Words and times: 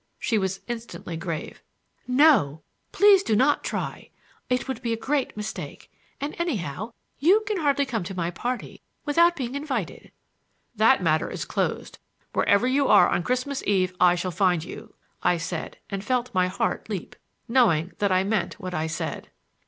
She 0.17 0.39
was 0.39 0.61
instantly 0.67 1.15
grave. 1.15 1.61
"No! 2.07 2.63
Please 2.91 3.21
do 3.21 3.35
not 3.35 3.63
try. 3.63 4.09
It 4.49 4.67
would 4.67 4.81
be 4.81 4.93
a 4.93 4.97
great 4.97 5.37
mistake. 5.37 5.91
And, 6.19 6.35
anyhow, 6.39 6.93
you 7.19 7.43
can 7.45 7.57
hardly 7.57 7.85
come 7.85 8.03
to 8.05 8.15
my 8.15 8.31
party 8.31 8.81
without 9.05 9.35
being 9.35 9.53
invited." 9.53 10.11
"That 10.75 11.03
matter 11.03 11.29
is 11.29 11.45
closed. 11.45 11.99
Wherever 12.33 12.65
you 12.67 12.87
are 12.87 13.09
on 13.09 13.21
Christmas 13.21 13.61
Eve 13.67 13.95
I 13.99 14.15
shall 14.15 14.31
find 14.31 14.63
you," 14.63 14.95
I 15.21 15.37
said, 15.37 15.77
and 15.87 16.03
felt 16.03 16.33
my 16.33 16.47
heart 16.47 16.89
leap, 16.89 17.15
knowing 17.47 17.91
that 17.99 18.11
I 18.11 18.23
meant 18.23 18.59
what 18.59 18.73
I 18.73 18.87
said. 18.87 19.29